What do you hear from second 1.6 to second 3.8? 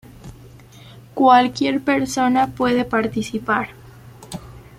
persona puede participar.